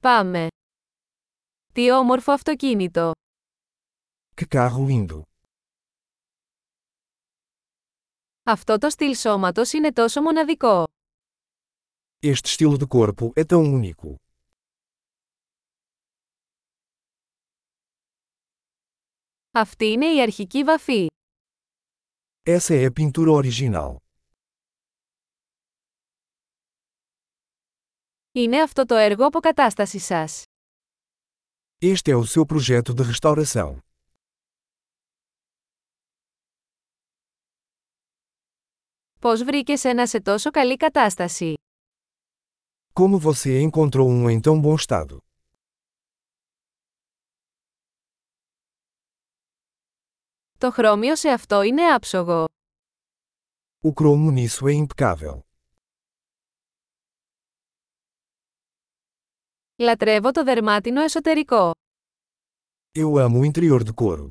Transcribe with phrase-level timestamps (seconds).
[0.00, 0.46] Πάμε.
[1.72, 3.12] Τι όμορφο αυτοκίνητο.
[4.34, 5.20] Que carro lindo!
[8.42, 10.84] Αυτό το στυλ σώματος είναι τόσο μοναδικό.
[12.20, 14.14] Este estilo de corpo é tão único.
[19.50, 21.06] Αυτή είναι η αρχική βαφή.
[22.46, 23.96] Essa é a pintura original.
[28.38, 30.44] Είναι αυτό το έργο αποκατάστασης σας.
[31.80, 33.78] Este é o seu projeto de restauração.
[39.20, 41.54] Πώς βρήκες ένα σε τόσο καλή κατάσταση;
[42.92, 45.18] Como você encontrou um em tão bom estado?
[50.58, 52.44] Το χρώμιο σε αυτό είναι άψογο.
[53.82, 55.47] O cromo nisso é impecável.
[59.80, 61.70] Λατρεύω το δερμάτινο εσωτερικό.
[62.92, 64.28] Eu amo o interior de couro.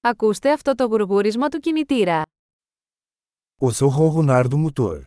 [0.00, 2.22] Ακούστε αυτό το γουργούρισμα του κινητήρα.
[3.60, 5.02] Ouça o ronronar do motor.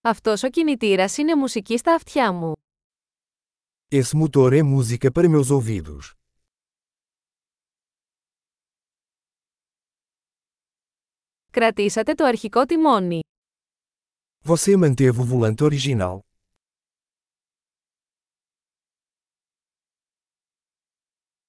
[0.00, 2.52] Αυτός ο κινητήρας είναι μουσική στα αυτιά μου.
[3.90, 6.25] Esse motor é música para meus ouvidos.
[11.60, 13.20] Κρατήσατε το αρχικό τιμόνι.
[14.44, 16.18] Você manteve o volante original.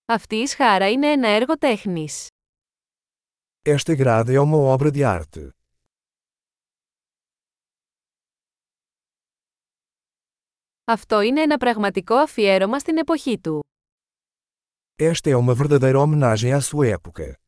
[0.06, 2.28] Αυτή η σχάρα είναι ένα έργο τέχνης.
[3.62, 5.50] Esta grade é uma obra de arte.
[10.84, 13.64] Αυτό είναι ένα πραγματικό αφιέρωμα στην εποχή του.
[15.00, 17.47] Esta é uma verdadeira homenagem à sua época.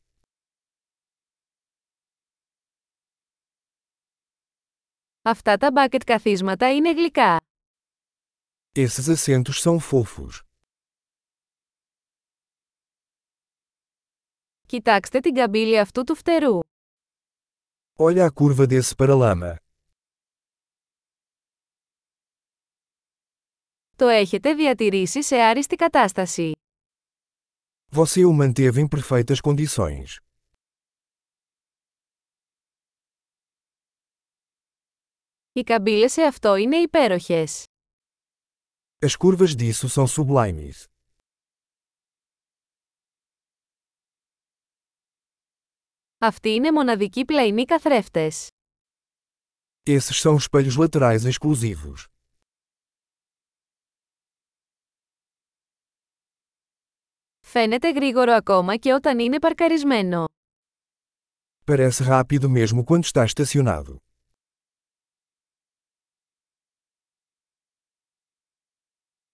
[5.21, 7.39] Αυτά τα μπάκετ καθίσματα είναι γλυκά.
[8.75, 10.39] Esses assentos são fofos.
[14.65, 16.59] Κοιτάξτε την καμπύλη αυτού του φτερού.
[17.97, 19.55] Olha a curva desse paralama.
[23.95, 26.51] Το έχετε διατηρήσει σε άριστη κατάσταση.
[27.91, 30.19] Você o manteve em perfeitas condições.
[35.52, 37.64] Οι καμπύλες σε αυτό είναι υπέροχες.
[39.06, 40.84] As curvas disso são sublimes.
[46.18, 48.48] Αυτοί είναι μοναδικοί πλαϊνοί καθρέφτες.
[49.86, 52.04] Esses são espelhos laterais exclusivos.
[57.40, 60.24] Φαίνεται γρήγορο ακόμα και όταν είναι παρκαρισμένο.
[61.64, 64.09] Parece rápido mesmo quando está estacionado.